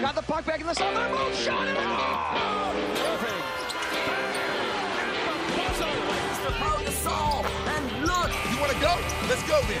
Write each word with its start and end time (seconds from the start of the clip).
Got 0.00 0.14
the 0.14 0.22
puck 0.22 0.46
back 0.46 0.60
in 0.60 0.66
the 0.66 0.74
zone. 0.74 0.94
Their 0.94 1.08
move. 1.10 1.34
Shot 1.34 1.68
it. 1.68 1.76
Oh! 1.78 2.72
Irving. 3.04 3.40
You 8.50 8.58
want 8.60 8.72
to 8.72 8.80
go? 8.80 8.96
Let's 9.28 9.42
go 9.48 9.60
then. 9.68 9.80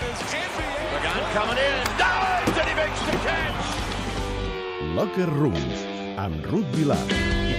Coming 1.32 1.58
in. 1.58 1.84
Dives 1.96 2.58
and 2.58 2.68
he 2.68 2.74
makes 2.74 3.00
the 3.00 3.12
catch. 3.24 3.64
Locker 4.94 5.26
Ruth. 5.30 5.86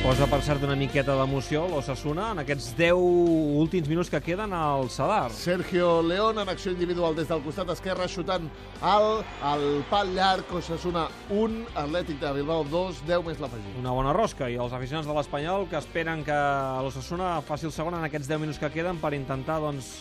Posa, 0.02 0.26
per 0.26 0.40
cert, 0.42 0.64
una 0.66 0.74
miqueta 0.74 1.14
d'emoció 1.14 1.68
l'Ossassuna 1.70 2.32
en 2.34 2.40
aquests 2.42 2.72
10 2.74 2.98
últims 3.62 3.86
minuts 3.86 4.10
que 4.10 4.18
queden 4.26 4.50
al 4.58 4.88
Sadar. 4.90 5.30
Sergio 5.30 6.00
León 6.02 6.40
en 6.42 6.50
acció 6.50 6.72
individual 6.74 7.14
des 7.14 7.28
del 7.30 7.44
costat 7.46 7.70
esquerre, 7.70 8.08
xutant 8.10 8.48
al, 8.82 9.22
al 9.46 9.66
pal 9.92 10.10
llarg, 10.16 10.50
Osasuna 10.58 11.04
1, 11.30 11.68
Atlètic 11.84 12.18
de 12.18 12.32
Bilbao 12.34 12.66
2, 12.66 13.04
10 13.06 13.28
més 13.28 13.44
l'afegit. 13.44 13.76
Una 13.78 13.94
bona 13.94 14.16
rosca 14.18 14.48
i 14.50 14.58
els 14.58 14.74
aficionats 14.74 15.06
de 15.06 15.14
l'Espanyol 15.20 15.68
que 15.70 15.78
esperen 15.78 16.26
que 16.26 16.40
l'Ossassuna 16.82 17.36
faci 17.46 17.70
el 17.70 17.76
segon 17.76 18.00
en 18.00 18.08
aquests 18.10 18.32
10 18.32 18.42
minuts 18.42 18.62
que 18.64 18.72
queden 18.74 18.98
per 18.98 19.14
intentar, 19.14 19.60
doncs, 19.62 19.92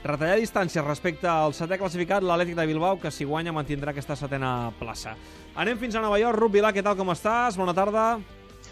retallar 0.00 0.40
distàncies 0.40 0.88
respecte 0.88 1.28
al 1.28 1.52
setè 1.52 1.76
classificat, 1.76 2.24
l'Atlètic 2.24 2.56
de 2.56 2.66
Bilbao, 2.72 2.96
que 3.04 3.12
si 3.12 3.28
guanya 3.28 3.52
mantindrà 3.52 3.92
aquesta 3.92 4.16
setena 4.16 4.72
plaça. 4.80 5.12
Anem 5.60 5.76
fins 5.76 6.00
a 6.00 6.04
Nova 6.08 6.16
York. 6.24 6.40
Rup 6.40 6.56
Vilà, 6.56 6.72
què 6.72 6.80
tal, 6.80 6.96
com 6.96 7.12
estàs? 7.12 7.60
Bona 7.60 7.76
tarda. 7.76 8.14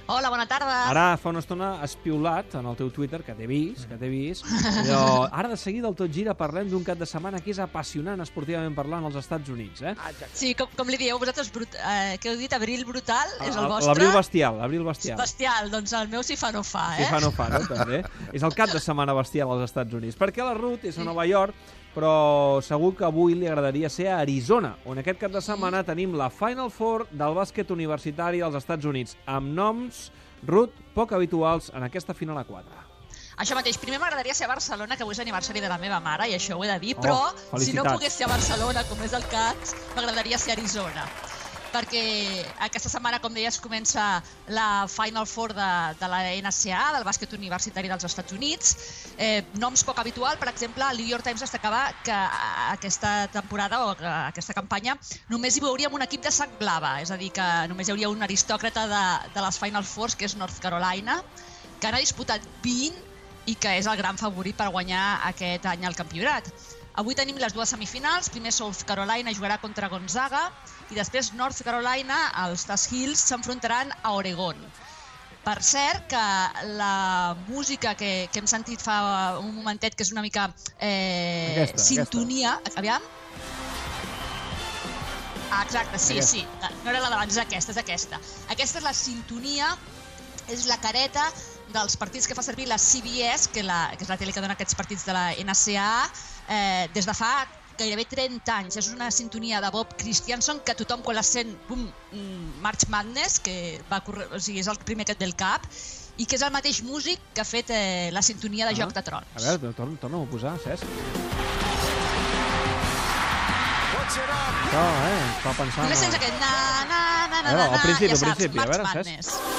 Hola, 0.07 0.29
bona 0.29 0.45
tarda. 0.45 0.91
Ara 0.91 1.05
fa 1.17 1.31
una 1.33 1.41
estona 1.41 1.69
has 1.81 1.95
piulat 1.97 2.53
en 2.59 2.67
el 2.69 2.75
teu 2.77 2.91
Twitter, 2.93 3.23
que 3.25 3.33
t'he 3.33 3.47
vist, 3.49 3.87
que 3.89 3.97
t'he 3.97 4.11
vist. 4.13 4.45
Allò, 4.83 5.25
ara 5.33 5.49
de 5.49 5.57
seguida 5.57 5.89
el 5.89 5.97
Tot 5.97 6.13
Gira 6.13 6.35
parlem 6.37 6.69
d'un 6.69 6.85
cap 6.85 6.99
de 7.01 7.09
setmana 7.09 7.41
que 7.41 7.55
és 7.55 7.61
apassionant 7.65 8.21
esportivament 8.21 8.77
parlant 8.77 9.07
als 9.09 9.17
Estats 9.23 9.49
Units, 9.55 9.81
eh? 9.81 9.95
Sí, 10.37 10.53
com, 10.59 10.69
com 10.77 10.93
li 10.93 10.99
dieu 11.01 11.17
vosaltres, 11.21 11.49
brut, 11.55 11.79
eh, 11.81 12.19
què 12.21 12.35
heu 12.35 12.37
dit? 12.37 12.53
Abril 12.53 12.85
brutal? 12.85 13.33
És 13.47 13.57
el 13.57 13.65
vostre? 13.65 13.95
L'abril 13.95 14.13
bestial, 14.13 14.61
l'abril 14.61 14.85
bestial. 14.85 15.17
Bestial, 15.23 15.73
doncs 15.73 15.97
el 15.97 16.13
meu 16.13 16.27
si 16.27 16.37
fa 16.37 16.53
no 16.53 16.61
fa, 16.69 16.91
eh? 16.99 17.07
Si 17.07 17.09
fa 17.15 17.23
no 17.25 17.33
fa, 17.33 17.49
no, 17.55 17.63
també. 17.71 18.03
és 18.37 18.45
el 18.45 18.59
cap 18.61 18.77
de 18.77 18.85
setmana 18.85 19.17
bestial 19.17 19.57
als 19.57 19.71
Estats 19.71 19.97
Units. 19.97 20.21
Perquè 20.21 20.45
la 20.45 20.53
Ruth 20.59 20.85
és 20.85 21.01
a 21.01 21.09
Nova 21.09 21.25
York, 21.25 21.57
però 21.95 22.61
segur 22.63 22.93
que 22.99 23.05
avui 23.07 23.35
li 23.39 23.47
agradaria 23.47 23.89
ser 23.89 24.09
a 24.11 24.19
Arizona, 24.19 24.75
on 24.85 24.99
aquest 24.99 25.21
cap 25.21 25.31
de 25.35 25.41
setmana 25.45 25.85
tenim 25.87 26.15
la 26.19 26.31
Final 26.31 26.71
Four 26.75 27.07
del 27.11 27.35
bàsquet 27.39 27.71
universitari 27.71 28.43
dels 28.43 28.59
Estats 28.59 28.85
Units, 28.85 29.17
amb 29.27 29.55
noms, 29.55 30.09
Ruth, 30.47 30.75
poc 30.95 31.13
habituals 31.17 31.71
en 31.75 31.87
aquesta 31.87 32.13
final 32.15 32.37
a 32.39 32.45
4. 32.45 32.83
Això 33.39 33.57
mateix, 33.59 33.79
primer 33.83 33.99
m'agradaria 33.99 34.35
ser 34.35 34.45
a 34.47 34.53
Barcelona, 34.53 34.97
que 34.97 35.03
avui 35.03 35.15
és 35.17 35.21
aniversari 35.23 35.63
de 35.63 35.69
la 35.71 35.79
meva 35.79 35.99
mare, 36.01 36.29
i 36.31 36.35
això 36.37 36.55
ho 36.59 36.63
he 36.65 36.69
de 36.69 36.79
dir, 36.83 36.95
Oh, 36.99 37.01
però 37.03 37.17
si 37.33 37.73
no 37.73 37.83
felicitats. 37.83 37.93
pogués 37.95 38.13
ser 38.13 38.27
a 38.27 38.29
Barcelona, 38.29 38.85
com 38.91 39.03
és 39.03 39.13
el 39.13 39.25
cas, 39.27 39.75
m'agradaria 39.97 40.39
ser 40.39 40.53
a 40.55 40.59
Arizona 40.61 41.07
perquè 41.75 42.03
aquesta 42.67 42.91
setmana, 42.93 43.19
com 43.23 43.35
deies, 43.35 43.59
comença 43.63 44.05
la 44.55 44.87
Final 44.91 45.27
Four 45.27 45.55
de, 45.57 45.71
de 45.99 46.11
la 46.11 46.21
NCAA, 46.39 46.93
del 46.95 47.07
bàsquet 47.07 47.35
universitari 47.37 47.91
dels 47.91 48.07
Estats 48.07 48.37
Units. 48.37 48.75
Eh, 49.19 49.43
noms 49.63 49.83
poc 49.87 49.99
habitual, 50.03 50.39
per 50.41 50.51
exemple, 50.53 50.87
el 50.91 51.01
New 51.03 51.11
York 51.11 51.27
Times 51.27 51.43
destacava 51.43 51.87
que 52.07 52.19
aquesta 52.75 53.15
temporada 53.35 53.83
o 53.89 53.97
que 53.99 54.07
aquesta 54.07 54.57
campanya 54.57 54.97
només 55.33 55.57
hi 55.57 55.65
veuríem 55.65 55.95
un 55.99 56.07
equip 56.07 56.23
de 56.25 56.33
sac 56.35 56.55
blava, 56.61 56.97
és 57.03 57.11
a 57.11 57.19
dir, 57.21 57.33
que 57.35 57.49
només 57.73 57.89
hi 57.89 57.97
hauria 57.97 58.13
un 58.13 58.23
aristòcrata 58.23 58.87
de, 58.91 59.05
de 59.35 59.45
les 59.49 59.59
Final 59.59 59.89
Fours, 59.89 60.15
que 60.15 60.31
és 60.31 60.39
North 60.39 60.61
Carolina, 60.63 61.19
que 61.81 61.91
n'ha 61.91 62.03
disputat 62.05 62.47
20 62.63 63.03
i 63.51 63.59
que 63.61 63.75
és 63.81 63.91
el 63.91 63.99
gran 64.01 64.17
favorit 64.21 64.57
per 64.57 64.71
guanyar 64.73 65.05
aquest 65.33 65.67
any 65.69 65.85
el 65.85 65.99
campionat. 65.99 66.49
Avui 66.95 67.17
tenim 67.19 67.39
les 67.43 67.55
dues 67.55 67.73
semifinals. 67.75 68.29
Primer 68.31 68.53
South 68.55 68.85
Carolina 68.87 69.33
jugarà 69.35 69.59
contra 69.63 69.89
Gonzaga 69.91 70.45
i 70.93 70.99
després 70.99 71.33
North 71.35 71.63
Carolina, 71.67 72.19
els 72.45 72.67
Tas 72.69 72.87
Hills, 72.93 73.25
s'enfrontaran 73.31 73.91
a 74.03 74.13
Oregon. 74.15 74.61
Per 75.45 75.59
cert, 75.61 76.07
que 76.09 76.23
la 76.79 77.35
música 77.49 77.93
que, 77.99 78.31
que 78.33 78.41
hem 78.41 78.47
sentit 78.49 78.81
fa 78.81 79.37
un 79.43 79.51
momentet, 79.59 79.97
que 79.99 80.07
és 80.07 80.13
una 80.15 80.23
mica 80.25 80.47
eh, 80.79 81.67
Aquesta, 81.67 81.85
sintonia... 81.85 82.55
Aviam. 82.81 83.03
Ah, 85.51 85.61
exacte, 85.63 85.99
sí, 85.99 86.17
Aquesta. 86.17 86.31
sí. 86.31 86.79
No 86.85 86.95
era 86.95 87.03
la 87.03 87.11
d'abans, 87.11 87.35
és 87.35 87.43
aquesta, 87.43 87.75
és 87.75 87.83
aquesta. 87.83 88.23
Aquesta 88.55 88.81
és 88.81 88.87
la 88.87 88.95
sintonia, 88.97 89.75
és 90.49 90.65
la 90.71 90.79
careta 90.81 91.27
dels 91.73 91.97
partits 91.97 92.27
que 92.29 92.35
fa 92.35 92.43
servir 92.43 92.67
la 92.69 92.79
CBS, 92.79 93.49
que, 93.53 93.63
la, 93.63 93.91
que 93.97 94.05
és 94.05 94.11
la 94.11 94.17
tele 94.21 94.33
que 94.33 94.41
dona 94.45 94.55
aquests 94.55 94.75
partits 94.79 95.05
de 95.07 95.13
la 95.17 95.31
NCAA, 95.35 96.11
eh, 96.49 96.89
des 96.95 97.07
de 97.07 97.15
fa 97.15 97.47
gairebé 97.79 98.05
30 98.07 98.53
anys. 98.55 98.77
És 98.79 98.89
una 98.93 99.11
sintonia 99.11 99.61
de 99.61 99.71
Bob 99.75 99.97
Christianson 99.99 100.61
que 100.65 100.75
tothom 100.79 101.03
quan 101.03 101.17
la 101.17 101.25
sent, 101.27 101.51
bum, 101.69 101.89
mm, 102.13 102.61
March 102.63 102.87
Madness, 102.89 103.41
que 103.41 103.81
va 103.91 104.01
córrer, 104.07 104.29
o 104.33 104.39
sigui, 104.41 104.61
és 104.61 104.69
el 104.71 104.79
primer 104.79 105.05
que 105.07 105.13
et 105.13 105.19
ve 105.19 105.27
el 105.27 105.35
cap, 105.35 105.65
i 106.17 106.27
que 106.27 106.37
és 106.37 106.43
el 106.47 106.53
mateix 106.55 106.83
músic 106.87 107.19
que 107.35 107.41
ha 107.43 107.45
fet 107.45 107.71
eh, 107.75 108.11
la 108.13 108.23
sintonia 108.23 108.67
de 108.69 108.73
Ah. 108.77 108.79
Joc 108.85 108.93
de 108.95 109.03
Trons. 109.03 109.27
A 109.35 109.41
veure, 109.43 109.73
torna, 109.75 109.99
torna-ho 109.99 110.23
a 110.23 110.31
posar, 110.31 110.55
Cesc. 110.63 110.85
Puts 113.95 114.17
it 114.17 114.31
up. 114.31 114.55
Això, 114.69 114.85
eh, 115.09 115.27
fa 115.43 115.53
pensar... 115.59 115.83
Només 115.85 115.99
en- 115.99 116.05
sents 116.05 116.17
aquest 116.21 116.39
na, 116.39 116.53
na, 116.87 117.01
na, 117.27 117.43
na, 117.43 117.53
na, 117.53 117.65
al 117.65 117.73
na, 117.73 117.83
principi, 117.83 118.07
ja 118.07 118.15
al 118.15 118.19
saps, 118.23 118.39
principi, 118.39 118.59
a 118.59 118.63
March 118.63 118.71
veure, 118.71 119.54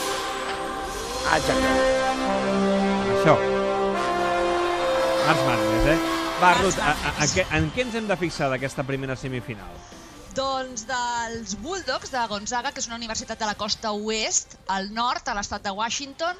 Madness. 1.25 1.55
Això. 3.15 3.35
Març 5.25 5.43
Madness, 5.47 5.87
eh? 5.93 5.97
Va, 6.41 6.49
Ruth, 6.59 6.79
a, 6.83 6.91
a, 6.91 7.13
a, 7.23 7.27
què, 7.31 7.45
en 7.57 7.69
què 7.73 7.85
ens 7.85 7.95
hem 7.97 8.09
de 8.09 8.17
fixar 8.19 8.49
d'aquesta 8.51 8.83
primera 8.87 9.15
semifinal? 9.17 9.77
Doncs 10.35 10.83
dels 10.89 11.55
Bulldogs 11.63 12.11
de 12.11 12.25
Gonzaga, 12.29 12.73
que 12.75 12.83
és 12.83 12.89
una 12.91 12.97
universitat 12.99 13.39
de 13.39 13.47
la 13.47 13.55
costa 13.55 13.93
oest, 13.95 14.57
al 14.67 14.91
nord, 14.93 15.23
a 15.31 15.35
l'estat 15.37 15.63
de 15.63 15.71
Washington, 15.71 16.37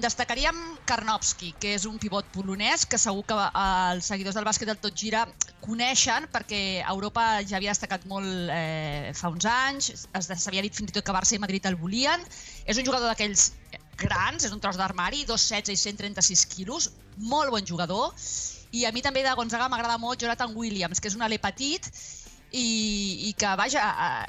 destacaríem 0.00 0.56
Karnowski, 0.88 1.52
que 1.62 1.76
és 1.76 1.84
un 1.86 2.00
pivot 2.02 2.26
polonès 2.34 2.82
que 2.90 2.98
segur 2.98 3.22
que 3.28 3.36
eh, 3.36 3.92
els 3.92 4.08
seguidors 4.10 4.34
del 4.34 4.48
bàsquet 4.48 4.66
del 4.72 4.80
Tot 4.82 4.96
Gira 4.98 5.20
coneixen 5.62 6.26
perquè 6.32 6.80
a 6.82 6.90
Europa 6.96 7.28
ja 7.46 7.60
havia 7.60 7.70
destacat 7.76 8.08
molt 8.10 8.50
eh, 8.50 9.12
fa 9.14 9.30
uns 9.30 9.46
anys, 9.46 9.92
es- 10.18 10.30
s'havia 10.42 10.64
dit 10.66 10.74
fins 10.74 10.90
i 10.90 10.96
tot 10.96 11.06
que 11.06 11.14
Barça 11.14 11.36
i 11.36 11.42
Madrid 11.44 11.68
el 11.70 11.76
volien. 11.78 12.24
És 12.66 12.80
un 12.80 12.88
jugador 12.88 13.06
d'aquells 13.12 13.52
grans, 14.00 14.44
és 14.44 14.52
un 14.54 14.60
tros 14.62 14.78
d'armari, 14.80 15.24
2,16 15.28 15.72
i 15.72 15.80
136 15.80 16.44
quilos, 16.52 16.90
molt 17.16 17.54
bon 17.54 17.66
jugador. 17.66 18.12
I 18.74 18.84
a 18.88 18.92
mi 18.92 19.02
també 19.02 19.22
de 19.22 19.32
Gonzaga 19.38 19.68
m'agrada 19.70 19.98
molt 20.02 20.20
Jonathan 20.22 20.54
Williams, 20.56 21.00
que 21.00 21.10
és 21.10 21.16
un 21.18 21.22
alè 21.22 21.38
petit 21.42 21.90
i, 22.54 23.28
i 23.28 23.32
que, 23.38 23.50
vaja, 23.58 23.84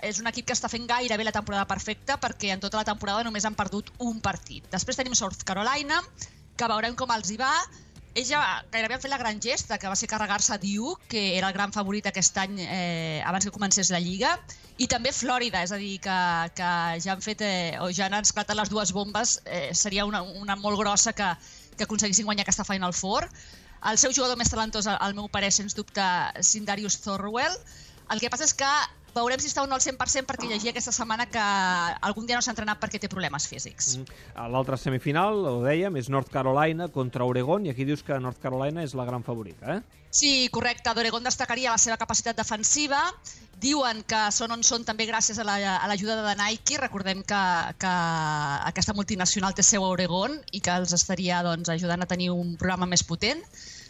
és 0.06 0.20
un 0.22 0.30
equip 0.30 0.48
que 0.50 0.56
està 0.58 0.70
fent 0.72 0.86
gairebé 0.90 1.26
la 1.28 1.34
temporada 1.36 1.66
perfecta 1.70 2.18
perquè 2.22 2.54
en 2.54 2.62
tota 2.64 2.82
la 2.82 2.88
temporada 2.88 3.26
només 3.26 3.46
han 3.46 3.58
perdut 3.58 3.92
un 4.06 4.22
partit. 4.22 4.66
Després 4.74 4.98
tenim 4.98 5.18
South 5.18 5.46
Carolina, 5.46 6.02
que 6.58 6.70
veurem 6.72 6.98
com 6.98 7.12
els 7.14 7.32
hi 7.32 7.38
va. 7.42 7.54
Ells 8.16 8.30
ja 8.32 8.42
gairebé 8.72 8.96
han 8.96 9.02
fet 9.04 9.12
la 9.12 9.20
gran 9.20 9.42
gesta, 9.44 9.76
que 9.78 9.90
va 9.92 9.96
ser 10.00 10.08
carregar-se 10.08 10.56
Duke, 10.62 11.04
que 11.12 11.24
era 11.38 11.50
el 11.52 11.56
gran 11.58 11.74
favorit 11.76 12.06
aquest 12.08 12.38
any 12.40 12.62
eh, 12.64 13.22
abans 13.28 13.44
que 13.44 13.52
comencés 13.52 13.92
la 13.92 14.00
Lliga, 14.00 14.32
i 14.80 14.88
també 14.92 15.12
Florida, 15.12 15.64
és 15.68 15.74
a 15.76 15.80
dir, 15.82 15.98
que, 16.04 16.16
que 16.56 16.70
ja 17.04 17.12
han 17.12 17.26
fet, 17.26 17.44
eh, 17.44 17.76
o 17.84 17.90
ja 17.92 18.08
han 18.08 18.16
esclatat 18.22 18.56
les 18.56 18.72
dues 18.72 18.96
bombes, 18.96 19.36
eh, 19.44 19.68
seria 19.76 20.08
una, 20.08 20.24
una 20.24 20.56
molt 20.56 20.80
grossa 20.80 21.12
que, 21.12 21.28
que 21.76 21.84
aconseguissin 21.84 22.28
guanyar 22.28 22.48
aquesta 22.48 22.64
Final 22.68 22.96
Four. 22.96 23.28
El 23.92 24.00
seu 24.00 24.16
jugador 24.16 24.40
més 24.40 24.50
talentós, 24.50 24.88
al 24.88 24.96
al 25.10 25.20
meu 25.20 25.28
parer, 25.28 25.52
sens 25.52 25.76
dubte, 25.76 26.08
Sindarius 26.40 27.02
Thorwell. 27.04 27.60
El 28.16 28.24
que 28.24 28.32
passa 28.32 28.48
és 28.48 28.56
que 28.56 28.72
veurem 29.16 29.40
si 29.40 29.48
està 29.48 29.64
o 29.64 29.68
no 29.68 29.76
al 29.78 29.82
100% 29.82 30.28
perquè 30.28 30.48
llegia 30.50 30.72
aquesta 30.74 30.92
setmana 30.92 31.26
que 31.32 31.40
algun 31.40 32.26
dia 32.28 32.36
no 32.36 32.42
s'ha 32.44 32.52
entrenat 32.52 32.80
perquè 32.82 33.00
té 33.00 33.08
problemes 33.12 33.48
físics. 33.48 33.96
A 34.36 34.48
L'altra 34.52 34.78
semifinal, 34.78 35.40
ho 35.48 35.62
dèiem, 35.64 35.96
és 35.98 36.10
North 36.12 36.30
Carolina 36.34 36.90
contra 36.92 37.24
Oregon, 37.26 37.66
i 37.66 37.72
aquí 37.72 37.86
dius 37.88 38.04
que 38.04 38.20
North 38.20 38.42
Carolina 38.44 38.84
és 38.84 38.94
la 38.94 39.06
gran 39.08 39.24
favorita, 39.24 39.78
eh? 39.78 39.82
Sí, 40.16 40.48
correcte. 40.52 40.94
D'Oregon 40.96 41.24
destacaria 41.28 41.72
la 41.74 41.78
seva 41.82 41.98
capacitat 42.00 42.38
defensiva. 42.40 43.02
Diuen 43.60 44.02
que 44.08 44.20
són 44.32 44.52
on 44.56 44.62
són 44.64 44.86
també 44.88 45.04
gràcies 45.10 45.40
a 45.40 45.44
la- 45.44 45.76
a 45.76 45.88
l'ajuda 45.92 46.16
de 46.24 46.36
Nike. 46.40 46.78
Recordem 46.80 47.22
que, 47.24 47.42
que 47.80 47.92
aquesta 48.70 48.94
multinacional 48.96 49.54
té 49.54 49.64
seu 49.64 49.84
a 49.84 49.90
Oregon 49.92 50.38
i 50.52 50.62
que 50.62 50.72
els 50.72 50.94
estaria 50.96 51.42
doncs, 51.44 51.68
ajudant 51.70 52.04
a 52.04 52.08
tenir 52.08 52.30
un 52.32 52.56
programa 52.56 52.86
més 52.86 53.04
potent. 53.04 53.44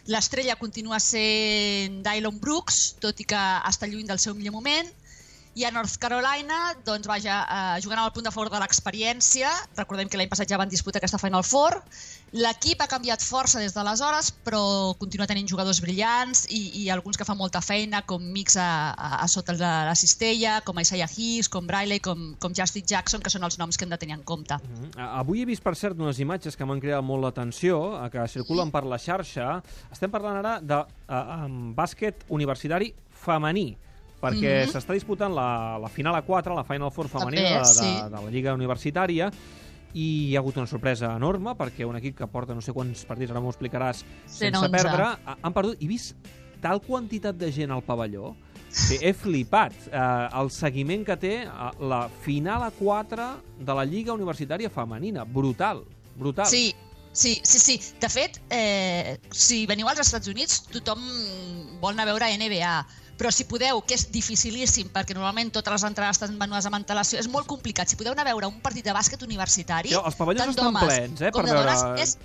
L'estrella 0.06 0.54
continua 0.56 0.98
sent 1.02 2.02
Dylan 2.06 2.38
Brooks, 2.42 2.96
tot 3.02 3.18
i 3.20 3.24
que 3.26 3.42
està 3.70 3.86
lluny 3.90 4.06
del 4.06 4.18
seu 4.22 4.34
millor 4.34 4.54
moment. 4.54 4.90
I 5.56 5.64
a 5.64 5.70
North 5.72 5.96
Carolina, 5.96 6.74
doncs 6.84 7.08
vaja, 7.08 7.38
eh, 7.48 7.80
jugant 7.80 8.02
amb 8.02 8.10
el 8.10 8.12
punt 8.12 8.26
de 8.26 8.32
favor 8.34 8.50
de 8.52 8.58
l'experiència, 8.60 9.48
recordem 9.78 10.10
que 10.12 10.18
l'any 10.20 10.28
passat 10.28 10.50
ja 10.52 10.58
van 10.60 10.68
disputar 10.68 11.00
aquesta 11.00 11.16
Final 11.16 11.46
Four, 11.48 11.78
l'equip 12.36 12.82
ha 12.84 12.88
canviat 12.90 13.24
força 13.24 13.62
des 13.62 13.72
d'aleshores, 13.72 14.28
però 14.44 14.60
continua 15.00 15.24
tenint 15.30 15.48
jugadors 15.48 15.80
brillants 15.80 16.44
i, 16.52 16.60
i 16.82 16.90
alguns 16.92 17.16
que 17.16 17.24
fan 17.24 17.38
molta 17.40 17.62
feina, 17.64 18.02
com 18.04 18.20
Mix 18.20 18.58
a, 18.60 18.92
a, 18.92 19.08
a 19.24 19.28
sota 19.32 19.54
de 19.56 19.70
la 19.88 19.94
cistella, 19.96 20.58
com 20.60 20.76
Isaiah 20.82 21.08
Hicks, 21.08 21.48
com 21.48 21.64
Briley, 21.64 22.04
com, 22.04 22.34
com 22.38 22.52
Justin 22.52 22.84
Jackson, 22.84 23.24
que 23.24 23.32
són 23.32 23.48
els 23.48 23.56
noms 23.56 23.80
que 23.80 23.88
hem 23.88 23.96
de 23.96 24.00
tenir 24.04 24.18
en 24.18 24.26
compte. 24.28 24.60
Mm. 24.60 24.92
Avui 25.06 25.40
he 25.40 25.48
vist, 25.48 25.64
per 25.64 25.72
cert, 25.72 25.96
unes 25.96 26.20
imatges 26.20 26.60
que 26.60 26.68
m'han 26.68 26.84
creat 26.84 27.00
molt 27.00 27.24
l'atenció, 27.24 27.80
eh, 28.02 28.12
que 28.12 28.28
circulen 28.28 28.74
per 28.74 28.84
la 28.84 29.00
xarxa. 29.00 29.62
Estem 29.88 30.12
parlant 30.12 30.36
ara 30.44 30.58
de 30.60 30.84
eh, 30.84 31.24
um, 31.48 31.72
bàsquet 31.80 32.28
universitari 32.28 32.92
femení. 33.24 33.70
Perquè 34.20 34.64
Mhm. 34.64 34.72
s'està 34.72 34.92
disputant 34.94 35.32
la, 35.34 35.78
la 35.78 35.88
final 35.88 36.14
a 36.14 36.22
4, 36.22 36.54
la 36.54 36.64
Final 36.64 36.90
Four 36.90 37.08
femenina 37.08 37.42
També, 37.42 37.54
de, 37.54 37.58
de, 37.58 37.74
sí. 37.74 38.10
de 38.10 38.24
la 38.24 38.30
Lliga 38.30 38.54
Universitària, 38.54 39.30
i 39.94 40.06
hi 40.30 40.36
ha 40.36 40.40
hagut 40.40 40.56
una 40.58 40.66
sorpresa 40.66 41.14
enorme 41.16 41.54
perquè 41.56 41.86
un 41.88 41.96
equip 41.96 42.16
que 42.18 42.26
porta 42.26 42.54
no 42.54 42.60
sé 42.60 42.72
quants 42.72 43.04
partits, 43.08 43.30
ara 43.30 43.40
m'ho 43.40 43.50
explicaràs, 43.52 44.02
sense 44.26 44.58
111. 44.58 44.70
perdre, 44.70 45.02
ha- 45.24 45.38
han 45.42 45.52
perdut 45.54 45.80
i 45.80 45.86
vist 45.86 46.16
tal 46.60 46.80
quantitat 46.82 47.36
de 47.36 47.50
gent 47.52 47.70
al 47.70 47.82
pavelló 47.82 48.34
Sí, 48.68 48.98
he 49.00 49.14
flipat 49.14 49.72
eh, 49.90 50.28
el 50.40 50.50
seguiment 50.50 51.04
que 51.06 51.16
té 51.16 51.30
eh, 51.44 51.48
la 51.80 52.10
final 52.10 52.62
a 52.66 52.70
4 52.70 53.28
de 53.58 53.72
la 53.74 53.84
Lliga 53.86 54.12
Universitària 54.12 54.68
Femenina. 54.68 55.24
Brutal, 55.24 55.82
brutal. 56.14 56.44
Sí, 56.44 56.74
sí, 57.10 57.40
sí, 57.42 57.58
sí. 57.58 57.80
De 57.98 58.08
fet, 58.10 58.42
eh, 58.50 59.18
si 59.30 59.64
veniu 59.66 59.88
als 59.88 60.00
Estats 60.00 60.28
Units, 60.28 60.66
tothom 60.66 61.00
vol 61.80 61.94
anar 61.94 62.04
a 62.08 62.12
veure 62.12 62.28
NBA, 62.36 62.86
però 63.16 63.30
si 63.32 63.44
podeu, 63.48 63.80
que 63.86 63.94
és 63.96 64.06
dificilíssim, 64.12 64.90
perquè 64.92 65.14
normalment 65.16 65.50
totes 65.54 65.72
les 65.72 65.84
entrades 65.88 66.18
estan 66.18 66.38
venudes 66.38 66.66
amb 66.68 66.76
antelació, 66.76 67.18
és 67.18 67.28
molt 67.32 67.46
complicat. 67.48 67.88
Si 67.88 67.96
podeu 67.96 68.12
anar 68.12 68.26
a 68.26 68.32
veure 68.34 68.46
un 68.50 68.60
partit 68.60 68.84
de 68.84 68.92
bàsquet 68.92 69.22
universitari, 69.24 69.88
Sí, 69.94 69.96
els 69.96 70.14
pavellons 70.18 70.52
estan 70.56 70.74
plens, 70.76 71.20
eh, 71.20 71.30
per 71.32 71.44
de 71.46 71.52
dones, 71.54 71.82
veure- 71.82 72.02
és, 72.02 72.16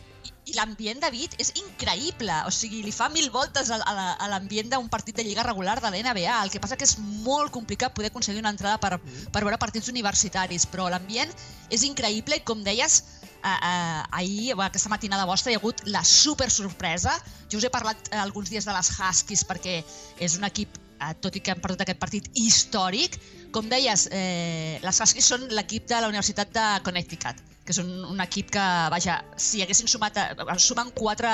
i, 0.46 0.54
l'ambient, 0.58 1.00
David, 1.00 1.34
és 1.40 1.54
increïble. 1.56 2.34
O 2.46 2.52
sigui, 2.52 2.82
li 2.84 2.92
fa 2.92 3.08
mil 3.10 3.30
voltes 3.32 3.72
a, 3.72 3.78
a, 3.80 3.94
la- 3.96 4.14
a 4.20 4.28
l'ambient 4.28 4.70
d'un 4.70 4.90
partit 4.90 5.16
de 5.16 5.24
lliga 5.24 5.44
regular 5.48 5.80
de 5.82 5.90
l'NBA. 5.90 6.44
El 6.44 6.52
que 6.52 6.60
passa 6.60 6.76
que 6.78 6.84
és 6.86 6.98
molt 7.00 7.52
complicat 7.52 7.94
poder 7.94 8.12
aconseguir 8.12 8.42
una 8.44 8.50
entrada 8.52 8.78
per, 8.78 9.00
per 9.32 9.42
veure 9.44 9.58
partits 9.58 9.88
universitaris, 9.90 10.66
però 10.68 10.90
l'ambient 10.90 11.32
és 11.70 11.84
increïble 11.88 12.36
i, 12.36 12.44
com 12.44 12.64
deies, 12.64 13.04
eh, 13.44 13.58
eh, 13.72 14.04
ahir, 14.22 14.54
aquesta 14.62 14.90
matinada 14.90 15.26
vostra, 15.30 15.52
hi 15.52 15.58
ha 15.58 15.62
hagut 15.62 15.84
la 15.86 16.04
super 16.06 16.50
sorpresa. 16.52 17.14
Jo 17.52 17.60
us 17.60 17.68
he 17.68 17.74
parlat 17.74 18.12
eh, 18.12 18.20
alguns 18.22 18.50
dies 18.54 18.68
de 18.68 18.76
les 18.76 18.92
Huskies 18.98 19.44
perquè 19.50 19.82
és 20.20 20.38
un 20.38 20.48
equip 20.48 20.78
eh, 21.02 21.14
tot 21.22 21.36
i 21.36 21.42
que 21.44 21.54
han 21.54 21.62
perdut 21.64 21.84
aquest 21.86 22.00
partit 22.02 22.30
històric, 22.38 23.18
com 23.56 23.70
deies, 23.72 24.08
eh, 24.12 24.78
les 24.84 25.02
Huskies 25.04 25.32
són 25.34 25.48
l'equip 25.56 25.90
de 25.90 26.02
la 26.02 26.12
Universitat 26.12 26.54
de 26.56 26.68
Connecticut, 26.86 27.42
que 27.66 27.76
és 27.76 27.82
un, 27.84 27.92
un 28.14 28.24
equip 28.24 28.54
que, 28.54 28.68
vaja, 28.94 29.20
si 29.38 29.64
haguessin 29.64 29.90
sumat, 29.92 30.22
eh, 30.22 30.58
sumen 30.62 30.94
quatre, 30.98 31.34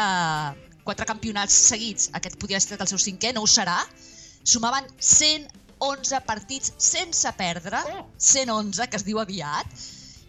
quatre 0.88 1.07
campionats 1.09 1.59
seguits, 1.74 2.09
aquest 2.18 2.39
podria 2.42 2.62
ser 2.63 2.80
el 2.80 2.89
seu 2.89 3.01
cinquè, 3.01 3.33
no 3.36 3.44
ho 3.44 3.51
serà, 3.51 3.77
sumaven 4.48 4.88
111 4.98 6.24
partits 6.25 6.74
sense 6.81 7.31
perdre, 7.38 7.83
111, 8.18 8.88
que 8.88 9.00
es 9.00 9.06
diu 9.07 9.19
aviat, 9.21 9.88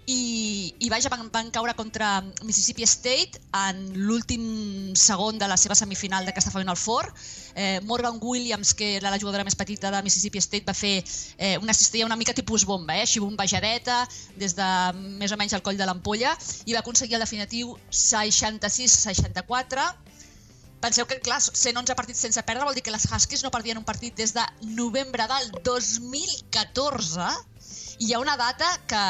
i, 0.08 0.72
i 0.80 0.88
vaja, 0.88 1.10
van, 1.12 1.28
van 1.32 1.50
caure 1.52 1.74
contra 1.76 2.22
Mississippi 2.42 2.82
State 2.88 3.36
en 3.52 3.92
l'últim 4.08 4.94
segon 4.96 5.38
de 5.38 5.48
la 5.50 5.56
seva 5.60 5.74
semifinal 5.76 6.24
d'aquesta 6.24 6.50
Final 6.54 6.76
Four. 6.80 7.12
Eh, 7.54 7.80
Morgan 7.84 8.18
Williams, 8.22 8.72
que 8.74 8.96
era 8.96 9.10
la 9.12 9.18
jugadora 9.20 9.44
més 9.44 9.56
petita 9.58 9.90
de 9.92 10.00
Mississippi 10.06 10.38
State, 10.40 10.64
va 10.64 10.72
fer 10.72 11.04
eh, 11.36 11.58
una 11.60 11.74
cistella 11.76 12.06
una 12.08 12.16
mica 12.16 12.32
tipus 12.32 12.64
bomba, 12.64 12.96
eh? 12.96 13.04
així 13.04 13.20
bombejadeta, 13.20 14.08
des 14.40 14.56
de 14.56 14.68
més 15.20 15.32
o 15.32 15.36
menys 15.36 15.52
el 15.58 15.64
coll 15.66 15.76
de 15.76 15.84
l'ampolla, 15.84 16.32
i 16.64 16.72
va 16.72 16.80
aconseguir 16.80 17.16
el 17.20 17.24
definitiu 17.26 17.76
66-64, 17.92 20.08
Penseu 20.78 21.08
que, 21.10 21.16
clar, 21.18 21.40
111 21.42 21.94
partits 21.98 22.20
sense 22.22 22.38
perdre 22.46 22.62
vol 22.62 22.76
dir 22.76 22.84
que 22.86 22.92
les 22.94 23.02
Huskies 23.10 23.42
no 23.42 23.50
perdien 23.50 23.80
un 23.80 23.86
partit 23.86 24.14
des 24.14 24.30
de 24.36 24.44
novembre 24.78 25.26
del 25.26 25.50
2014 25.66 27.26
i 27.26 27.47
hi 27.98 28.12
ha 28.14 28.18
una 28.22 28.36
data 28.38 28.68
que, 28.90 29.02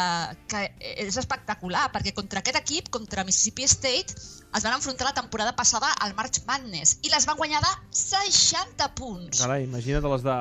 que 0.50 0.64
és 1.04 1.16
espectacular, 1.20 1.88
perquè 1.92 2.14
contra 2.16 2.42
aquest 2.42 2.58
equip, 2.60 2.90
contra 2.94 3.24
Mississippi 3.28 3.68
State, 3.68 4.16
es 4.48 4.64
van 4.64 4.74
enfrontar 4.74 5.08
la 5.10 5.14
temporada 5.16 5.54
passada 5.56 5.90
al 6.04 6.14
March 6.16 6.40
Madness 6.48 6.98
i 7.04 7.12
les 7.12 7.26
van 7.28 7.36
guanyar 7.36 7.60
de 7.64 7.72
60 8.00 8.88
punts. 8.98 9.42
Carai, 9.42 9.66
imagina't 9.68 10.08
les 10.08 10.24
de, 10.24 10.36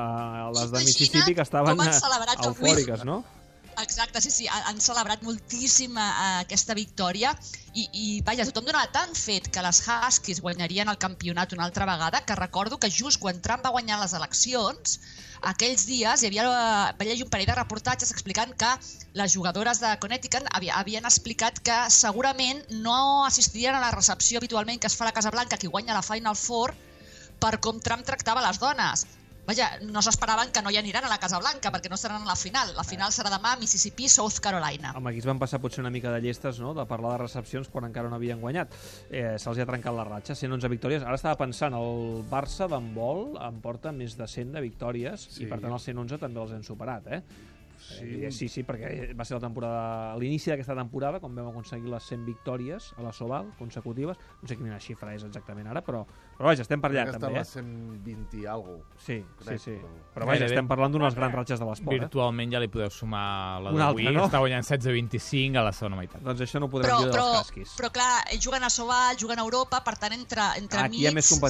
les 0.58 0.72
de 0.72 0.84
Mississippi 0.86 1.36
que 1.36 1.44
estaven 1.44 1.84
eufòriques, 1.84 3.04
no? 3.08 3.22
Exacte, 3.80 4.20
sí, 4.20 4.30
sí, 4.34 4.46
han 4.50 4.80
celebrat 4.82 5.20
moltíssim 5.22 5.94
eh, 6.02 6.06
aquesta 6.42 6.74
victòria 6.74 7.30
i, 7.74 7.84
i 7.92 8.06
vaja, 8.26 8.46
tothom 8.48 8.66
donava 8.66 8.88
tan 8.94 9.12
fet 9.14 9.46
que 9.54 9.62
les 9.62 9.78
Huskies 9.86 10.40
guanyarien 10.42 10.90
el 10.90 10.98
campionat 10.98 11.54
una 11.54 11.62
altra 11.68 11.86
vegada 11.86 12.24
que 12.26 12.34
recordo 12.40 12.80
que 12.82 12.90
just 12.90 13.20
quan 13.22 13.38
Trump 13.44 13.62
va 13.66 13.70
guanyar 13.76 14.00
les 14.00 14.16
eleccions, 14.18 14.96
aquells 15.52 15.86
dies 15.86 16.24
hi 16.24 16.30
havia, 16.30 16.48
va 16.98 17.06
llegir 17.06 17.28
un 17.28 17.30
parell 17.30 17.52
de 17.52 17.58
reportatges 17.60 18.10
explicant 18.16 18.56
que 18.64 18.72
les 19.20 19.36
jugadores 19.36 19.78
de 19.84 19.94
Connecticut 20.02 20.50
havien 20.58 21.06
explicat 21.06 21.62
que 21.62 21.78
segurament 22.00 22.64
no 22.88 22.98
assistirien 23.28 23.78
a 23.78 23.84
la 23.84 23.94
recepció 23.94 24.42
habitualment 24.42 24.82
que 24.82 24.90
es 24.90 24.98
fa 24.98 25.06
a 25.06 25.12
la 25.12 25.14
Casa 25.20 25.30
Blanca 25.30 25.60
qui 25.60 25.70
guanya 25.70 25.94
la 25.94 26.02
Final 26.02 26.34
Four 26.34 26.74
per 27.38 27.54
com 27.62 27.78
Trump 27.78 28.02
tractava 28.10 28.42
les 28.42 28.58
dones. 28.58 29.06
Vaja, 29.48 29.78
no 29.80 30.02
s'esperaven 30.04 30.50
que 30.52 30.60
no 30.60 30.68
hi 30.68 30.76
aniran 30.76 31.06
a 31.06 31.08
la 31.08 31.16
Casa 31.16 31.38
Blanca 31.40 31.70
perquè 31.72 31.88
no 31.88 31.96
seran 31.96 32.20
a 32.20 32.28
la 32.28 32.34
final. 32.36 32.74
La 32.76 32.84
final 32.84 33.14
serà 33.16 33.30
demà 33.32 33.54
a 33.54 33.60
Mississippi, 33.60 34.04
South 34.12 34.42
Carolina. 34.44 34.90
Home, 34.98 35.08
aquí 35.08 35.22
es 35.22 35.28
van 35.28 35.40
passar 35.40 35.56
potser 35.62 35.80
una 35.80 35.92
mica 35.94 36.12
de 36.12 36.20
llestes, 36.20 36.58
no?, 36.60 36.74
de 36.76 36.84
parlar 36.90 37.14
de 37.14 37.22
recepcions 37.24 37.70
quan 37.72 37.86
encara 37.88 38.10
no 38.12 38.18
havien 38.20 38.42
guanyat. 38.44 38.76
Eh, 39.08 39.38
Se'ls 39.40 39.62
ha 39.64 39.66
trencat 39.70 39.96
la 39.96 40.04
ratxa, 40.04 40.36
111 40.36 40.68
victòries. 40.68 41.02
Ara 41.06 41.16
estava 41.16 41.38
pensant, 41.40 41.72
el 41.80 42.26
Barça 42.28 42.68
d'handbol 42.68 43.38
em 43.48 43.62
porta 43.64 43.88
més 43.96 44.18
de 44.20 44.28
100 44.28 44.52
de 44.52 44.60
victòries 44.68 45.24
Sí. 45.30 45.44
i 45.44 45.48
per 45.48 45.62
tant 45.64 45.72
els 45.72 45.88
111 45.88 46.20
també 46.20 46.44
els 46.44 46.52
hem 46.52 46.62
superat, 46.68 47.08
eh? 47.08 47.22
Sí. 47.88 48.24
Eh, 48.26 48.30
sí, 48.34 48.48
sí, 48.52 48.64
perquè 48.68 49.14
va 49.16 49.24
ser 49.24 49.38
la 49.38 49.46
temporada, 49.46 50.12
a 50.12 50.16
l'inici 50.18 50.50
d'aquesta 50.50 50.74
temporada, 50.76 51.20
quan 51.22 51.32
vam 51.34 51.48
aconseguir 51.54 51.88
les 51.88 52.04
100 52.04 52.24
victòries 52.26 52.92
a 52.98 53.02
la 53.06 53.12
Soval 53.16 53.54
consecutives. 53.56 54.18
No 54.42 54.48
sé 54.50 54.58
quina 54.58 54.76
xifra 54.82 55.14
és 55.14 55.24
exactament 55.24 55.70
ara, 55.70 55.80
però, 55.86 56.04
però 56.38 56.46
vaja, 56.52 56.62
estem 56.62 56.80
per 56.80 56.90
allà 56.92 57.04
que 57.10 57.18
també, 57.18 57.40
eh? 57.40 57.44
120 57.44 58.38
i 58.38 58.46
alguna 58.46 58.84
Sí, 58.96 59.16
sí, 59.18 59.44
crec, 59.44 59.58
sí. 59.60 59.72
però- 59.72 59.96
Però 60.14 60.26
vaja, 60.26 60.46
estem 60.46 60.66
parlant 60.68 60.92
d'unes 60.94 61.14
grans 61.14 61.34
ratxes 61.34 61.58
de 61.60 61.66
l'esport, 61.66 61.96
eh? 61.96 62.00
Virtualment 62.00 62.52
ja 62.52 62.60
li 62.62 62.68
podeu 62.68 62.90
sumar 62.90 63.60
la 63.62 63.70
Una 63.70 63.86
d'avui. 63.88 64.04
no? 64.14 64.24
Està 64.26 64.38
guanyant 64.38 64.64
16-25 64.64 65.58
a 65.58 65.62
la 65.62 65.72
segona 65.72 65.96
meitat. 65.96 66.22
Doncs 66.22 66.40
això 66.40 66.58
no 66.60 66.66
ho 66.66 66.70
podrem 66.70 66.90
Però, 66.90 66.98
dir 67.00 67.06
de 67.06 67.12
però, 67.12 67.40
Huskies. 67.40 67.74
però 67.76 67.90
clar, 67.92 68.24
ells 68.32 68.44
juguen 68.44 68.62
a 68.64 68.70
Soval, 68.70 69.16
juguen 69.18 69.38
a 69.38 69.42
Europa, 69.42 69.82
per 69.84 69.96
tant, 69.98 70.12
entre, 70.12 70.42
entre 70.56 70.80
Aquí 70.80 71.04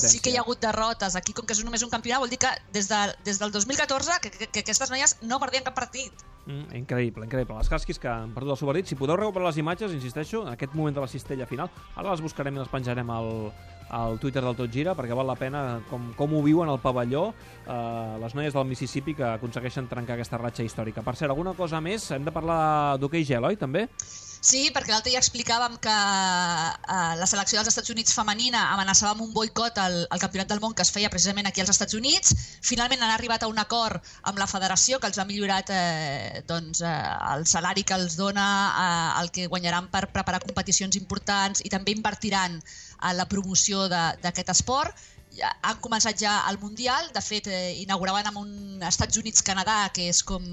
sí 0.08 0.20
que 0.20 0.30
hi 0.30 0.36
ha 0.36 0.40
hagut 0.40 0.60
derrotes. 0.60 1.16
Aquí, 1.16 1.32
com 1.32 1.44
que 1.46 1.52
és 1.52 1.64
només 1.64 1.82
un 1.82 1.90
campionat, 1.90 2.20
vol 2.20 2.30
dir 2.30 2.38
que 2.38 2.48
des, 2.72 2.88
de, 2.88 3.14
des 3.24 3.38
del 3.38 3.50
2014 3.52 4.20
que, 4.22 4.30
que, 4.30 4.46
que 4.48 4.60
aquestes 4.60 4.90
noies 4.90 5.18
no 5.22 5.38
perdien 5.38 5.64
cap 5.64 5.74
partit. 5.74 6.12
Mm, 6.46 6.74
increïble, 6.76 7.24
increïble. 7.26 7.56
Les 7.58 7.70
Huskies 7.70 7.98
que 7.98 8.08
han 8.08 8.32
perdut 8.32 8.50
el 8.52 8.56
seu 8.56 8.66
partit. 8.68 8.86
Si 8.86 8.94
podeu 8.96 9.16
recuperar 9.16 9.46
les 9.50 9.58
imatges, 9.60 9.92
insisteixo, 9.92 10.42
en 10.46 10.52
aquest 10.54 10.72
moment 10.74 10.94
de 10.96 11.00
la 11.04 11.08
cistella 11.08 11.46
final, 11.46 11.68
ara 11.94 12.10
les 12.10 12.20
buscarem 12.24 12.54
i 12.56 12.58
les 12.58 12.68
penjarem 12.72 13.10
al, 13.10 13.52
al 13.90 14.18
Twitter 14.20 14.42
del 14.44 14.56
Tot 14.58 14.72
Gira, 14.72 14.94
perquè 14.98 15.16
val 15.16 15.28
la 15.28 15.36
pena 15.38 15.80
com, 15.88 16.12
com 16.16 16.36
ho 16.36 16.44
viuen 16.44 16.68
al 16.68 16.80
pavelló 16.82 17.28
eh, 17.32 18.16
les 18.22 18.36
noies 18.36 18.54
del 18.54 18.68
Mississippi 18.68 19.16
que 19.18 19.26
aconsegueixen 19.34 19.88
trencar 19.88 20.18
aquesta 20.18 20.40
ratxa 20.40 20.66
històrica. 20.66 21.04
Per 21.06 21.16
cert, 21.16 21.32
alguna 21.32 21.56
cosa 21.58 21.80
més? 21.84 22.10
Hem 22.12 22.26
de 22.26 22.34
parlar 22.34 22.98
d'hoquei 23.00 23.24
gel, 23.28 23.48
oi, 23.48 23.56
també? 23.60 23.88
Sí, 24.02 24.27
perquè 24.72 24.92
l'altre 24.92 25.10
dia 25.10 25.18
explicàvem 25.18 25.76
que 25.82 25.90
eh, 25.90 27.14
la 27.18 27.26
selecció 27.26 27.58
dels 27.58 27.68
Estats 27.72 27.90
Units 27.90 28.14
femenina 28.14 28.72
amenaçava 28.72 29.12
amb 29.12 29.22
un 29.22 29.32
boicot 29.34 29.78
al, 29.78 30.06
al 30.10 30.20
Campionat 30.22 30.48
del 30.48 30.60
Món 30.60 30.74
que 30.74 30.82
es 30.82 30.92
feia 30.94 31.10
precisament 31.10 31.46
aquí 31.46 31.60
als 31.60 31.70
Estats 31.70 31.94
Units. 31.94 32.34
Finalment 32.62 33.02
han 33.02 33.10
arribat 33.10 33.42
a 33.42 33.48
un 33.48 33.58
acord 33.58 34.00
amb 34.22 34.38
la 34.38 34.46
federació 34.46 35.00
que 35.00 35.08
els 35.10 35.18
ha 35.18 35.26
millorat 35.26 35.70
eh, 35.74 36.42
doncs, 36.46 36.82
eh, 36.82 36.94
el 37.34 37.46
salari 37.46 37.82
que 37.82 37.94
els 37.98 38.16
dona, 38.16 38.46
eh, 38.78 39.20
el 39.22 39.30
que 39.30 39.48
guanyaran 39.48 39.90
per 39.90 40.06
preparar 40.12 40.40
competicions 40.46 40.96
importants 40.96 41.64
i 41.64 41.68
també 41.68 41.92
invertiran 41.96 42.60
en 42.60 43.16
la 43.16 43.26
promoció 43.26 43.88
d'aquest 43.88 44.54
esport 44.54 44.94
ja 44.94 45.17
han 45.38 45.80
començat 45.84 46.18
ja 46.18 46.34
el 46.50 46.58
Mundial, 46.58 47.10
de 47.14 47.22
fet 47.22 47.46
eh, 47.46 47.74
inauguraven 47.82 48.30
amb 48.30 48.40
un 48.42 48.84
Estats 48.88 49.20
Units-Canadà 49.20 49.90
que 49.94 50.08
és 50.12 50.22
com 50.26 50.44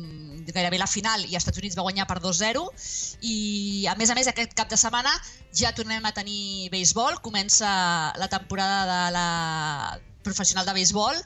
gairebé 0.45 0.79
la 0.81 0.89
final 0.89 1.25
i 1.25 1.37
Estats 1.37 1.61
Units 1.61 1.77
va 1.77 1.85
guanyar 1.87 2.07
per 2.09 2.19
2-0 2.23 2.65
i 3.25 3.85
a 3.89 3.95
més 3.99 4.11
a 4.11 4.17
més 4.17 4.29
aquest 4.29 4.53
cap 4.57 4.69
de 4.69 4.77
setmana 4.77 5.13
ja 5.55 5.73
tornem 5.77 6.05
a 6.05 6.13
tenir 6.13 6.69
béisbol, 6.73 7.21
comença 7.25 7.69
la 8.19 8.29
temporada 8.29 8.83
de 8.91 8.99
la 9.15 9.29
professional 10.25 10.65
de 10.65 10.73
béisbol 10.73 11.17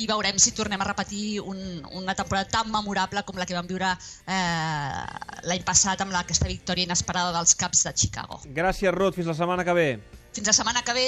i 0.00 0.08
veurem 0.08 0.40
si 0.40 0.52
tornem 0.56 0.80
a 0.80 0.88
repetir 0.88 1.40
un, 1.44 1.58
una 1.92 2.16
temporada 2.16 2.48
tan 2.50 2.72
memorable 2.72 3.22
com 3.28 3.38
la 3.38 3.46
que 3.48 3.56
vam 3.56 3.68
viure 3.68 3.92
eh, 3.92 5.02
l'any 5.46 5.64
passat 5.68 6.02
amb 6.04 6.16
la, 6.16 6.24
aquesta 6.24 6.48
victòria 6.50 6.88
inesperada 6.88 7.34
dels 7.36 7.54
Caps 7.60 7.84
de 7.86 7.94
Chicago. 8.04 8.40
Gràcies, 8.56 8.92
Ruth. 8.96 9.20
Fins 9.20 9.28
la 9.30 9.36
setmana 9.38 9.64
que 9.64 9.76
ve. 9.76 9.90
Fins 10.36 10.50
la 10.50 10.56
setmana 10.56 10.82
que 10.84 10.96
ve. 10.96 11.06